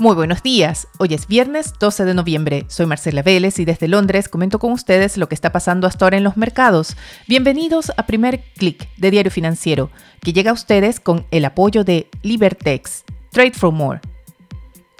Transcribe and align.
Muy 0.00 0.14
buenos 0.14 0.42
días. 0.42 0.88
Hoy 0.98 1.12
es 1.12 1.26
viernes 1.26 1.74
12 1.78 2.06
de 2.06 2.14
noviembre. 2.14 2.64
Soy 2.68 2.86
Marcela 2.86 3.20
Vélez 3.20 3.58
y 3.58 3.66
desde 3.66 3.86
Londres 3.86 4.30
comento 4.30 4.58
con 4.58 4.72
ustedes 4.72 5.18
lo 5.18 5.28
que 5.28 5.34
está 5.34 5.52
pasando 5.52 5.86
hasta 5.86 6.06
ahora 6.06 6.16
en 6.16 6.24
los 6.24 6.38
mercados. 6.38 6.96
Bienvenidos 7.28 7.92
a 7.98 8.06
Primer 8.06 8.42
Click 8.56 8.88
de 8.96 9.10
Diario 9.10 9.30
Financiero, 9.30 9.90
que 10.22 10.32
llega 10.32 10.52
a 10.52 10.54
ustedes 10.54 11.00
con 11.00 11.26
el 11.30 11.44
apoyo 11.44 11.84
de 11.84 12.08
Libertex. 12.22 13.04
Trade 13.30 13.52
for 13.52 13.72
More 13.72 14.00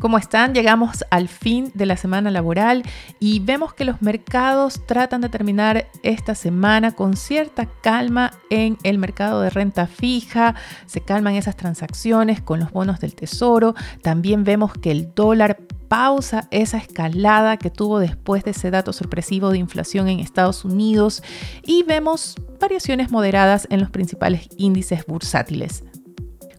¿Cómo 0.01 0.17
están? 0.17 0.55
Llegamos 0.55 1.05
al 1.11 1.29
fin 1.29 1.71
de 1.75 1.85
la 1.85 1.99
semana 1.99 2.31
laboral 2.31 2.85
y 3.19 3.41
vemos 3.41 3.75
que 3.75 3.85
los 3.85 4.01
mercados 4.01 4.87
tratan 4.87 5.21
de 5.21 5.29
terminar 5.29 5.89
esta 6.03 6.35
semana 6.35 6.93
con 6.93 7.19
cierta 7.19 7.67
calma 7.67 8.31
en 8.49 8.79
el 8.83 8.97
mercado 8.97 9.43
de 9.43 9.51
renta 9.51 9.87
fija, 9.87 10.55
se 10.87 11.03
calman 11.03 11.35
esas 11.35 11.55
transacciones 11.55 12.41
con 12.41 12.61
los 12.61 12.73
bonos 12.73 12.99
del 12.99 13.15
tesoro, 13.15 13.75
también 14.01 14.43
vemos 14.43 14.73
que 14.73 14.91
el 14.91 15.15
dólar 15.15 15.59
pausa 15.89 16.49
esa 16.51 16.79
escalada 16.79 17.59
que 17.59 17.69
tuvo 17.69 17.99
después 17.99 18.43
de 18.43 18.53
ese 18.53 18.71
dato 18.71 18.95
sorpresivo 18.95 19.51
de 19.51 19.59
inflación 19.59 20.09
en 20.09 20.21
Estados 20.21 20.65
Unidos 20.65 21.23
y 21.63 21.83
vemos 21.83 22.37
variaciones 22.59 23.11
moderadas 23.11 23.67
en 23.71 23.81
los 23.81 23.91
principales 23.91 24.49
índices 24.57 25.05
bursátiles. 25.05 25.85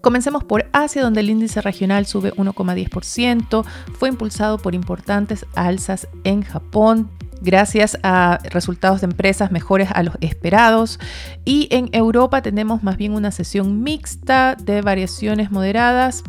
Comencemos 0.01 0.43
por 0.43 0.67
Asia, 0.73 1.03
donde 1.03 1.21
el 1.21 1.29
índice 1.29 1.61
regional 1.61 2.05
sube 2.05 2.33
1,10%. 2.33 3.63
Fue 3.93 4.09
impulsado 4.09 4.57
por 4.57 4.73
importantes 4.73 5.45
alzas 5.53 6.07
en 6.23 6.41
Japón, 6.41 7.09
gracias 7.41 7.97
a 8.03 8.39
resultados 8.49 9.01
de 9.01 9.05
empresas 9.05 9.51
mejores 9.51 9.89
a 9.93 10.03
los 10.03 10.15
esperados. 10.21 10.99
Y 11.45 11.67
en 11.71 11.89
Europa 11.91 12.41
tenemos 12.41 12.83
más 12.83 12.97
bien 12.97 13.13
una 13.13 13.31
sesión 13.31 13.83
mixta 13.83 14.55
de 14.55 14.81
variaciones 14.81 15.51
moderadas 15.51 16.23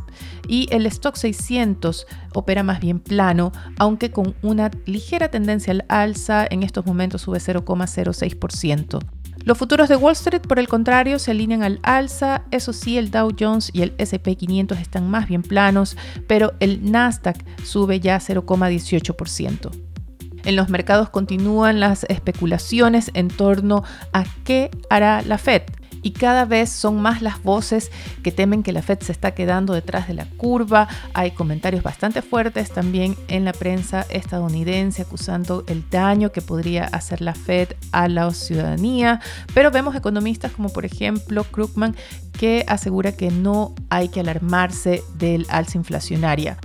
y 0.48 0.68
el 0.70 0.86
stock 0.86 1.16
600 1.16 2.06
opera 2.34 2.62
más 2.62 2.80
bien 2.80 3.00
plano, 3.00 3.52
aunque 3.78 4.10
con 4.10 4.34
una 4.42 4.70
ligera 4.84 5.30
tendencia 5.30 5.73
al 5.73 5.84
alza, 5.88 6.46
en 6.51 6.62
estos 6.62 6.84
momentos 6.84 7.23
sube 7.23 7.38
0,06%. 7.38 9.01
Los 9.45 9.59
futuros 9.59 9.88
de 9.88 9.96
Wall 9.96 10.12
Street, 10.12 10.43
por 10.43 10.59
el 10.59 10.68
contrario, 10.68 11.18
se 11.18 11.32
alinean 11.32 11.62
al 11.62 11.80
alza. 11.82 12.43
Eso 12.51 12.73
sí, 12.73 12.96
el 12.96 13.10
Dow 13.10 13.30
Jones 13.38 13.71
y 13.73 13.82
el 13.82 13.95
SP 13.98 14.37
500 14.37 14.79
están 14.79 15.10
más 15.10 15.29
bien 15.29 15.43
planos, 15.43 15.96
pero 16.26 16.52
el 16.60 16.90
Nasdaq 16.90 17.37
sube 17.65 17.98
ya 18.01 18.18
0,18%. 18.18 19.70
En 20.45 20.57
los 20.57 20.68
mercados 20.68 21.10
continúan 21.10 21.80
las 21.80 22.04
especulaciones 22.04 23.10
en 23.15 23.29
torno 23.29 23.85
a 24.13 24.24
qué 24.45 24.70
hará 24.90 25.23
la 25.23 25.38
Fed 25.38 25.63
y 26.02 26.12
cada 26.12 26.45
vez 26.45 26.70
son 26.70 27.00
más 27.00 27.22
las 27.22 27.42
voces 27.42 27.90
que 28.22 28.32
temen 28.32 28.62
que 28.62 28.72
la 28.72 28.82
Fed 28.82 29.00
se 29.00 29.12
está 29.12 29.32
quedando 29.32 29.72
detrás 29.72 30.08
de 30.08 30.14
la 30.14 30.26
curva. 30.26 30.88
Hay 31.14 31.30
comentarios 31.30 31.82
bastante 31.82 32.22
fuertes 32.22 32.70
también 32.70 33.16
en 33.28 33.45
la 33.45 33.52
prensa 33.52 34.06
estadounidense 34.10 35.02
acusando 35.02 35.64
el 35.68 35.88
daño 35.88 36.32
que 36.32 36.42
podría 36.42 36.84
hacer 36.84 37.20
la 37.20 37.34
Fed 37.34 37.70
a 37.92 38.08
la 38.08 38.32
ciudadanía, 38.32 39.20
pero 39.54 39.70
vemos 39.70 39.95
economistas 39.95 40.52
como 40.52 40.68
por 40.70 40.84
ejemplo 40.84 41.45
Krugman 41.45 41.96
que 42.38 42.64
asegura 42.66 43.12
que 43.12 43.30
no 43.30 43.74
hay 43.90 44.08
que 44.08 44.20
alarmarse 44.20 45.02
del 45.18 45.46
alza 45.48 45.78
inflacionaria. 45.78 46.58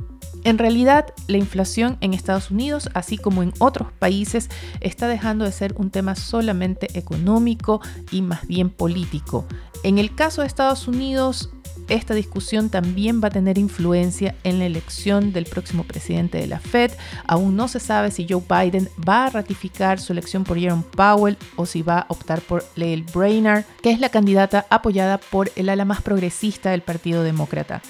En 0.47 0.57
realidad, 0.57 1.13
la 1.27 1.35
inflación 1.35 1.97
en 1.99 2.13
Estados 2.13 2.51
Unidos, 2.51 2.89
así 2.93 3.17
como 3.17 3.43
en 3.43 3.51
otros 3.59 3.91
países, 3.91 4.49
está 4.79 5.09
dejando 5.09 5.43
de 5.43 5.51
ser 5.51 5.73
un 5.75 5.89
tema 5.89 6.15
solamente 6.15 6.87
económico 6.97 7.81
y 8.11 8.21
más 8.21 8.47
bien 8.47 8.69
político. 8.69 9.45
En 9.83 9.97
el 9.97 10.15
caso 10.15 10.39
de 10.39 10.47
Estados 10.47 10.87
Unidos, 10.87 11.49
esta 11.89 12.13
discusión 12.13 12.69
también 12.69 13.21
va 13.21 13.27
a 13.27 13.31
tener 13.31 13.57
influencia 13.57 14.35
en 14.45 14.59
la 14.59 14.67
elección 14.67 15.33
del 15.33 15.47
próximo 15.47 15.83
presidente 15.83 16.37
de 16.37 16.47
la 16.47 16.61
Fed. 16.61 16.91
Aún 17.27 17.57
no 17.57 17.67
se 17.67 17.81
sabe 17.81 18.09
si 18.09 18.25
Joe 18.25 18.41
Biden 18.47 18.87
va 19.05 19.25
a 19.25 19.29
ratificar 19.31 19.99
su 19.99 20.13
elección 20.13 20.45
por 20.45 20.57
Jerome 20.57 20.83
Powell 20.95 21.35
o 21.57 21.65
si 21.65 21.81
va 21.81 21.99
a 21.99 22.05
optar 22.07 22.39
por 22.39 22.63
Lael 22.77 23.03
Brainerd, 23.13 23.65
que 23.81 23.91
es 23.91 23.99
la 23.99 24.07
candidata 24.07 24.65
apoyada 24.69 25.17
por 25.17 25.51
el 25.57 25.67
ala 25.67 25.83
más 25.83 26.01
progresista 26.01 26.71
del 26.71 26.83
Partido 26.83 27.21
Demócrata. 27.23 27.81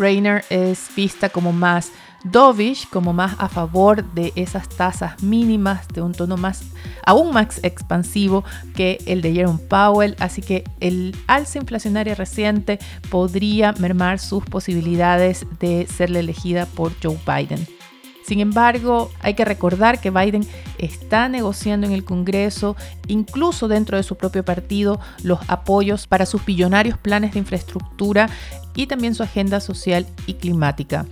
Brainer 0.00 0.42
es 0.48 0.88
vista 0.96 1.28
como 1.28 1.52
más 1.52 1.92
dovish, 2.24 2.88
como 2.88 3.12
más 3.12 3.36
a 3.38 3.50
favor 3.50 4.02
de 4.14 4.32
esas 4.34 4.66
tasas 4.66 5.22
mínimas, 5.22 5.86
de 5.88 6.00
un 6.00 6.12
tono 6.12 6.38
más, 6.38 6.62
aún 7.04 7.34
más 7.34 7.62
expansivo 7.62 8.42
que 8.74 8.98
el 9.06 9.20
de 9.20 9.34
Jerome 9.34 9.58
Powell. 9.58 10.16
Así 10.18 10.40
que 10.40 10.64
el 10.80 11.14
alza 11.26 11.58
inflacionaria 11.58 12.14
reciente 12.14 12.78
podría 13.10 13.72
mermar 13.72 14.18
sus 14.18 14.42
posibilidades 14.42 15.44
de 15.60 15.86
ser 15.86 16.16
elegida 16.16 16.64
por 16.64 16.92
Joe 17.02 17.18
Biden. 17.26 17.79
Sin 18.26 18.40
embargo, 18.40 19.10
hay 19.20 19.34
que 19.34 19.44
recordar 19.44 20.00
que 20.00 20.10
Biden 20.10 20.46
está 20.78 21.28
negociando 21.28 21.86
en 21.86 21.92
el 21.92 22.04
Congreso, 22.04 22.76
incluso 23.08 23.66
dentro 23.66 23.96
de 23.96 24.02
su 24.02 24.16
propio 24.16 24.44
partido, 24.44 25.00
los 25.22 25.40
apoyos 25.48 26.06
para 26.06 26.26
sus 26.26 26.44
billonarios 26.44 26.98
planes 26.98 27.32
de 27.32 27.40
infraestructura 27.40 28.28
y 28.74 28.86
también 28.86 29.14
su 29.14 29.22
agenda 29.22 29.60
social 29.60 30.06
y 30.26 30.34
climática. 30.34 31.06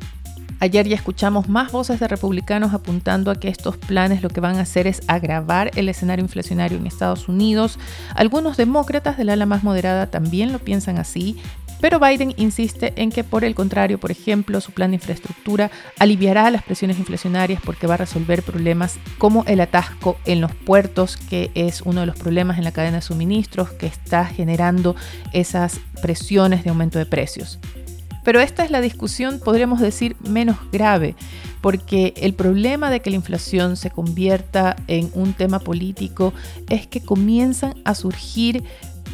Ayer 0.60 0.88
ya 0.88 0.96
escuchamos 0.96 1.48
más 1.48 1.70
voces 1.70 2.00
de 2.00 2.08
republicanos 2.08 2.74
apuntando 2.74 3.30
a 3.30 3.36
que 3.36 3.48
estos 3.48 3.76
planes 3.76 4.22
lo 4.22 4.28
que 4.28 4.40
van 4.40 4.56
a 4.56 4.62
hacer 4.62 4.88
es 4.88 5.02
agravar 5.06 5.70
el 5.76 5.88
escenario 5.88 6.24
inflacionario 6.24 6.78
en 6.78 6.86
Estados 6.86 7.28
Unidos. 7.28 7.78
Algunos 8.16 8.56
demócratas 8.56 9.16
del 9.16 9.28
ala 9.28 9.46
más 9.46 9.62
moderada 9.62 10.08
también 10.08 10.52
lo 10.52 10.58
piensan 10.58 10.98
así, 10.98 11.36
pero 11.80 12.00
Biden 12.00 12.34
insiste 12.36 12.92
en 12.96 13.10
que, 13.10 13.24
por 13.24 13.44
el 13.44 13.54
contrario, 13.54 13.98
por 13.98 14.10
ejemplo, 14.10 14.60
su 14.60 14.72
plan 14.72 14.90
de 14.90 14.96
infraestructura 14.96 15.70
aliviará 15.98 16.50
las 16.50 16.62
presiones 16.62 16.98
inflacionarias 16.98 17.60
porque 17.64 17.86
va 17.86 17.94
a 17.94 17.98
resolver 17.98 18.42
problemas 18.42 18.98
como 19.18 19.44
el 19.46 19.60
atasco 19.60 20.16
en 20.24 20.40
los 20.40 20.54
puertos, 20.54 21.16
que 21.16 21.50
es 21.54 21.82
uno 21.82 22.00
de 22.00 22.06
los 22.06 22.16
problemas 22.16 22.58
en 22.58 22.64
la 22.64 22.72
cadena 22.72 22.96
de 22.96 23.02
suministros 23.02 23.70
que 23.70 23.86
está 23.86 24.24
generando 24.24 24.96
esas 25.32 25.80
presiones 26.02 26.64
de 26.64 26.70
aumento 26.70 26.98
de 26.98 27.06
precios. 27.06 27.58
Pero 28.24 28.40
esta 28.40 28.64
es 28.64 28.70
la 28.70 28.80
discusión, 28.80 29.40
podríamos 29.42 29.80
decir, 29.80 30.16
menos 30.20 30.58
grave, 30.70 31.14
porque 31.62 32.12
el 32.16 32.34
problema 32.34 32.90
de 32.90 33.00
que 33.00 33.10
la 33.10 33.16
inflación 33.16 33.76
se 33.76 33.90
convierta 33.90 34.76
en 34.86 35.10
un 35.14 35.32
tema 35.32 35.60
político 35.60 36.34
es 36.68 36.86
que 36.86 37.00
comienzan 37.00 37.74
a 37.84 37.94
surgir 37.94 38.64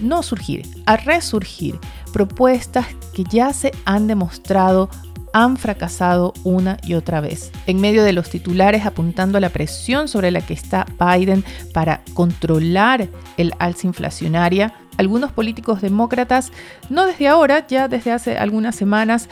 no 0.02 0.22
surgir, 0.22 0.66
a 0.86 0.96
resurgir 0.96 1.78
propuestas 2.14 2.86
que 3.12 3.25
ya 3.25 3.52
se 3.52 3.72
han 3.84 4.06
demostrado 4.06 4.88
han 5.32 5.56
fracasado 5.56 6.32
una 6.44 6.76
y 6.84 6.94
otra 6.94 7.20
vez. 7.20 7.50
En 7.66 7.80
medio 7.80 8.04
de 8.04 8.12
los 8.12 8.30
titulares 8.30 8.86
apuntando 8.86 9.36
a 9.36 9.41
la 9.41 9.48
presión 9.48 10.06
sobre 10.06 10.30
la 10.30 10.41
que 10.41 10.54
está 10.54 10.86
Biden 10.97 11.44
para 11.72 12.02
controlar 12.14 13.08
el 13.36 13.52
alza 13.58 13.88
inflacionaria, 13.88 14.75
algunos 14.97 15.32
políticos 15.32 15.82
demócratas, 15.82 16.52
no 16.88 17.04
desde 17.04 17.26
ahora, 17.26 17.66
ya 17.66 17.88
desde 17.88 18.12
hace 18.12 18.38
algunas 18.38 18.76
semanas, 18.76 19.28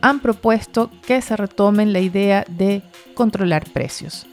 han 0.00 0.20
propuesto 0.20 0.88
que 1.04 1.20
se 1.22 1.36
retomen 1.36 1.92
la 1.92 1.98
idea 1.98 2.44
de 2.48 2.82
controlar 3.14 3.68
precios 3.70 4.28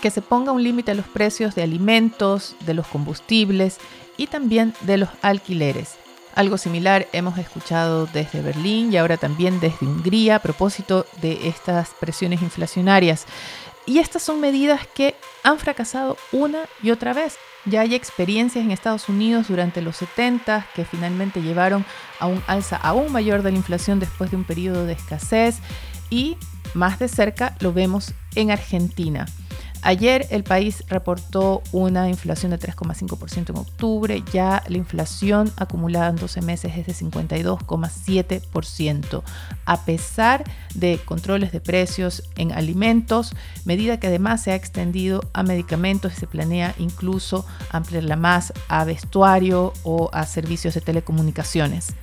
que 0.00 0.10
se 0.10 0.20
ponga 0.20 0.52
un 0.52 0.62
límite 0.62 0.90
a 0.90 0.94
los 0.94 1.06
precios 1.06 1.54
de 1.54 1.62
alimentos, 1.62 2.56
de 2.66 2.74
los 2.74 2.86
combustibles 2.86 3.78
y 4.18 4.26
también 4.26 4.74
de 4.82 4.98
los 4.98 5.08
alquileres. 5.22 5.96
Algo 6.34 6.58
similar 6.58 7.06
hemos 7.12 7.38
escuchado 7.38 8.06
desde 8.06 8.42
Berlín 8.42 8.92
y 8.92 8.96
ahora 8.96 9.16
también 9.16 9.60
desde 9.60 9.86
Hungría 9.86 10.36
a 10.36 10.38
propósito 10.40 11.06
de 11.22 11.48
estas 11.48 11.90
presiones 12.00 12.42
inflacionarias. 12.42 13.26
Y 13.86 13.98
estas 13.98 14.22
son 14.22 14.40
medidas 14.40 14.80
que 14.94 15.14
han 15.44 15.58
fracasado 15.58 16.16
una 16.32 16.60
y 16.82 16.90
otra 16.90 17.12
vez. 17.12 17.36
Ya 17.66 17.82
hay 17.82 17.94
experiencias 17.94 18.64
en 18.64 18.72
Estados 18.72 19.08
Unidos 19.08 19.48
durante 19.48 19.80
los 19.80 19.96
70 19.96 20.66
que 20.74 20.84
finalmente 20.84 21.40
llevaron 21.40 21.84
a 22.18 22.26
un 22.26 22.42
alza 22.46 22.76
aún 22.76 23.12
mayor 23.12 23.42
de 23.42 23.52
la 23.52 23.56
inflación 23.56 24.00
después 24.00 24.30
de 24.30 24.36
un 24.36 24.44
periodo 24.44 24.86
de 24.86 24.94
escasez 24.94 25.58
y 26.10 26.36
más 26.74 26.98
de 26.98 27.08
cerca 27.08 27.56
lo 27.60 27.72
vemos 27.72 28.12
en 28.34 28.50
Argentina. 28.50 29.26
Ayer 29.86 30.26
el 30.30 30.44
país 30.44 30.82
reportó 30.88 31.62
una 31.70 32.08
inflación 32.08 32.52
de 32.52 32.58
3,5% 32.58 33.50
en 33.50 33.56
octubre, 33.56 34.24
ya 34.32 34.62
la 34.66 34.78
inflación 34.78 35.52
acumulada 35.58 36.08
en 36.08 36.16
12 36.16 36.40
meses 36.40 36.72
es 36.74 36.86
de 36.86 36.94
52,7%, 36.94 39.22
a 39.66 39.84
pesar 39.84 40.44
de 40.74 40.98
controles 41.04 41.52
de 41.52 41.60
precios 41.60 42.22
en 42.36 42.52
alimentos, 42.52 43.36
medida 43.66 44.00
que 44.00 44.06
además 44.06 44.42
se 44.42 44.52
ha 44.52 44.54
extendido 44.54 45.20
a 45.34 45.42
medicamentos 45.42 46.14
y 46.14 46.16
se 46.16 46.26
planea 46.26 46.74
incluso 46.78 47.44
ampliarla 47.68 48.16
más 48.16 48.54
a 48.68 48.84
vestuario 48.84 49.74
o 49.82 50.08
a 50.14 50.24
servicios 50.24 50.72
de 50.72 50.80
telecomunicaciones. 50.80 51.94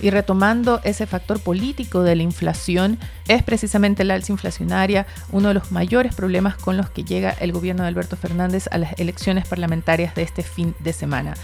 Y 0.00 0.10
retomando 0.10 0.80
ese 0.84 1.06
factor 1.06 1.40
político 1.40 2.02
de 2.02 2.16
la 2.16 2.22
inflación, 2.22 2.98
es 3.28 3.42
precisamente 3.42 4.04
la 4.04 4.14
alza 4.14 4.32
inflacionaria 4.32 5.06
uno 5.32 5.48
de 5.48 5.54
los 5.54 5.72
mayores 5.72 6.14
problemas 6.14 6.56
con 6.56 6.76
los 6.76 6.90
que 6.90 7.04
llega 7.04 7.30
el 7.30 7.52
gobierno 7.52 7.82
de 7.82 7.88
Alberto 7.88 8.16
Fernández 8.16 8.68
a 8.70 8.78
las 8.78 8.98
elecciones 8.98 9.48
parlamentarias 9.48 10.14
de 10.14 10.22
este 10.22 10.42
fin 10.42 10.74
de 10.80 10.92
semana. 10.92 11.34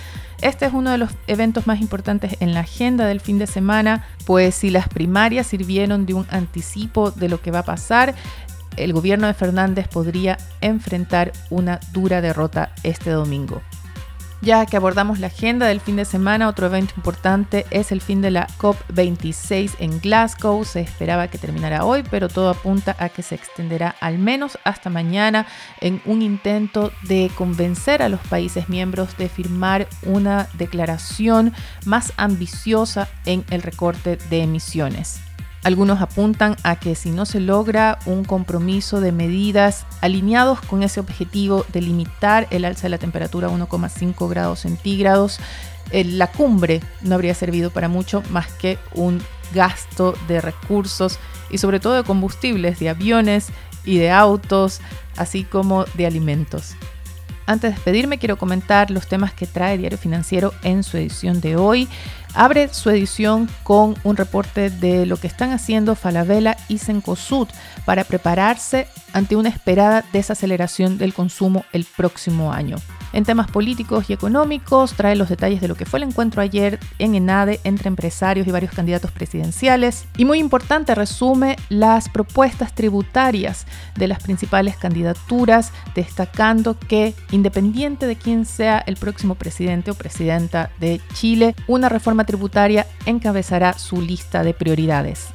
Este 0.42 0.66
es 0.66 0.72
uno 0.72 0.90
de 0.90 0.98
los 0.98 1.10
eventos 1.28 1.66
más 1.66 1.80
importantes 1.80 2.36
en 2.40 2.52
la 2.52 2.60
agenda 2.60 3.06
del 3.06 3.20
fin 3.20 3.38
de 3.38 3.46
semana, 3.46 4.06
pues 4.26 4.56
si 4.56 4.70
las 4.70 4.88
primarias 4.88 5.46
sirvieron 5.46 6.04
de 6.04 6.14
un 6.14 6.26
anticipo 6.30 7.10
de 7.10 7.28
lo 7.28 7.40
que 7.40 7.52
va 7.52 7.60
a 7.60 7.64
pasar, 7.64 8.14
el 8.76 8.92
gobierno 8.92 9.26
de 9.26 9.34
Fernández 9.34 9.88
podría 9.88 10.38
enfrentar 10.60 11.32
una 11.50 11.78
dura 11.92 12.20
derrota 12.20 12.72
este 12.82 13.10
domingo. 13.10 13.62
Ya 14.44 14.66
que 14.66 14.76
abordamos 14.76 15.20
la 15.20 15.28
agenda 15.28 15.68
del 15.68 15.80
fin 15.80 15.94
de 15.94 16.04
semana, 16.04 16.48
otro 16.48 16.66
evento 16.66 16.94
importante 16.96 17.64
es 17.70 17.92
el 17.92 18.00
fin 18.00 18.20
de 18.20 18.32
la 18.32 18.48
COP26 18.58 19.76
en 19.78 20.00
Glasgow. 20.00 20.64
Se 20.64 20.80
esperaba 20.80 21.28
que 21.28 21.38
terminara 21.38 21.84
hoy, 21.84 22.02
pero 22.10 22.28
todo 22.28 22.50
apunta 22.50 22.96
a 22.98 23.08
que 23.08 23.22
se 23.22 23.36
extenderá 23.36 23.94
al 24.00 24.18
menos 24.18 24.58
hasta 24.64 24.90
mañana 24.90 25.46
en 25.80 26.02
un 26.06 26.22
intento 26.22 26.90
de 27.02 27.30
convencer 27.36 28.02
a 28.02 28.08
los 28.08 28.18
países 28.22 28.68
miembros 28.68 29.16
de 29.16 29.28
firmar 29.28 29.86
una 30.02 30.48
declaración 30.54 31.54
más 31.84 32.12
ambiciosa 32.16 33.08
en 33.26 33.44
el 33.50 33.62
recorte 33.62 34.16
de 34.28 34.42
emisiones. 34.42 35.20
Algunos 35.64 36.00
apuntan 36.00 36.56
a 36.64 36.76
que 36.76 36.96
si 36.96 37.10
no 37.10 37.24
se 37.24 37.38
logra 37.38 38.00
un 38.04 38.24
compromiso 38.24 39.00
de 39.00 39.12
medidas 39.12 39.86
alineados 40.00 40.60
con 40.60 40.82
ese 40.82 40.98
objetivo 40.98 41.64
de 41.72 41.82
limitar 41.82 42.48
el 42.50 42.64
alza 42.64 42.82
de 42.82 42.88
la 42.88 42.98
temperatura 42.98 43.46
a 43.46 43.50
1,5 43.50 44.28
grados 44.28 44.60
centígrados, 44.60 45.38
la 45.92 46.26
cumbre 46.26 46.80
no 47.02 47.14
habría 47.14 47.34
servido 47.34 47.70
para 47.70 47.88
mucho 47.88 48.22
más 48.30 48.50
que 48.52 48.78
un 48.94 49.22
gasto 49.54 50.14
de 50.26 50.40
recursos 50.40 51.18
y 51.50 51.58
sobre 51.58 51.78
todo 51.78 51.94
de 51.94 52.02
combustibles, 52.02 52.80
de 52.80 52.88
aviones 52.88 53.48
y 53.84 53.98
de 53.98 54.10
autos, 54.10 54.80
así 55.16 55.44
como 55.44 55.84
de 55.94 56.06
alimentos. 56.06 56.74
Antes 57.44 57.70
de 57.70 57.74
despedirme, 57.74 58.18
quiero 58.18 58.38
comentar 58.38 58.90
los 58.90 59.08
temas 59.08 59.32
que 59.34 59.46
trae 59.46 59.76
Diario 59.76 59.98
Financiero 59.98 60.54
en 60.62 60.82
su 60.84 60.96
edición 60.96 61.40
de 61.40 61.56
hoy. 61.56 61.88
Abre 62.34 62.72
su 62.72 62.88
edición 62.88 63.48
con 63.62 63.94
un 64.04 64.16
reporte 64.16 64.70
de 64.70 65.04
lo 65.04 65.18
que 65.18 65.26
están 65.26 65.52
haciendo 65.52 65.94
Falabella 65.94 66.56
y 66.68 66.78
Cencosud 66.78 67.48
para 67.84 68.04
prepararse 68.04 68.88
ante 69.12 69.36
una 69.36 69.50
esperada 69.50 70.04
desaceleración 70.12 70.96
del 70.96 71.12
consumo 71.12 71.64
el 71.72 71.84
próximo 71.84 72.52
año. 72.52 72.76
En 73.12 73.24
temas 73.24 73.50
políticos 73.50 74.08
y 74.08 74.14
económicos, 74.14 74.94
trae 74.94 75.16
los 75.16 75.28
detalles 75.28 75.60
de 75.60 75.68
lo 75.68 75.74
que 75.74 75.84
fue 75.84 75.98
el 75.98 76.04
encuentro 76.04 76.40
ayer 76.40 76.78
en 76.98 77.14
ENADE 77.14 77.60
entre 77.64 77.88
empresarios 77.88 78.46
y 78.46 78.50
varios 78.50 78.72
candidatos 78.72 79.10
presidenciales. 79.10 80.06
Y 80.16 80.24
muy 80.24 80.38
importante, 80.38 80.94
resume 80.94 81.56
las 81.68 82.08
propuestas 82.08 82.74
tributarias 82.74 83.66
de 83.96 84.08
las 84.08 84.22
principales 84.22 84.78
candidaturas, 84.78 85.72
destacando 85.94 86.78
que 86.78 87.14
independiente 87.32 88.06
de 88.06 88.16
quién 88.16 88.46
sea 88.46 88.78
el 88.78 88.96
próximo 88.96 89.34
presidente 89.34 89.90
o 89.90 89.94
presidenta 89.94 90.70
de 90.80 91.02
Chile, 91.12 91.54
una 91.68 91.90
tributaria 92.24 92.86
encabezará 93.06 93.72
su 93.74 94.00
lista 94.00 94.42
de 94.42 94.54
prioridades. 94.54 95.28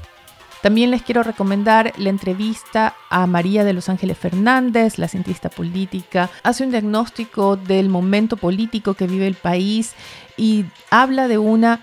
También 0.61 0.89
les 0.91 1.03
quiero 1.03 1.23
recomendar 1.23 1.93
la 1.97 2.09
entrevista 2.09 2.95
a 3.09 3.27
María 3.27 3.63
de 3.63 3.73
Los 3.73 3.89
Ángeles 3.89 4.17
Fernández, 4.17 4.97
la 4.97 5.07
cientista 5.07 5.49
política. 5.49 6.29
Hace 6.43 6.63
un 6.63 6.71
diagnóstico 6.71 7.55
del 7.57 7.89
momento 7.89 8.37
político 8.37 8.95
que 8.95 9.07
vive 9.07 9.27
el 9.27 9.35
país 9.35 9.93
y 10.35 10.65
habla 10.89 11.27
de 11.27 11.37
una, 11.37 11.81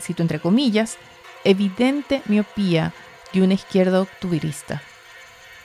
cito 0.00 0.22
entre 0.22 0.40
comillas, 0.40 0.96
evidente 1.44 2.22
miopía 2.26 2.92
de 3.32 3.42
una 3.42 3.54
izquierda 3.54 4.00
octubrista. 4.00 4.82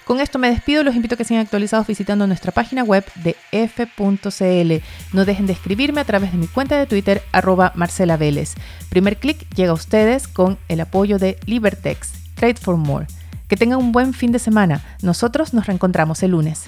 Con 0.05 0.19
esto 0.19 0.37
me 0.37 0.49
despido, 0.49 0.83
los 0.83 0.95
invito 0.95 1.15
a 1.15 1.17
que 1.17 1.23
sean 1.23 1.39
actualizados 1.39 1.87
visitando 1.87 2.27
nuestra 2.27 2.51
página 2.51 2.83
web 2.83 3.05
de 3.23 3.37
f.cl. 3.51 4.83
No 5.13 5.25
dejen 5.25 5.47
de 5.47 5.53
escribirme 5.53 6.01
a 6.01 6.05
través 6.05 6.31
de 6.31 6.37
mi 6.37 6.47
cuenta 6.47 6.77
de 6.77 6.85
Twitter, 6.85 7.23
arroba 7.31 7.71
Marcela. 7.75 8.19
Primer 8.89 9.17
clic 9.17 9.47
llega 9.55 9.71
a 9.71 9.75
ustedes 9.75 10.27
con 10.27 10.57
el 10.67 10.81
apoyo 10.81 11.19
de 11.19 11.39
Libertex. 11.45 12.11
Trade 12.35 12.55
for 12.55 12.77
More. 12.77 13.07
Que 13.47 13.55
tengan 13.55 13.79
un 13.79 13.91
buen 13.91 14.13
fin 14.13 14.31
de 14.31 14.39
semana. 14.39 14.83
Nosotros 15.01 15.53
nos 15.53 15.67
reencontramos 15.67 16.21
el 16.23 16.31
lunes. 16.31 16.65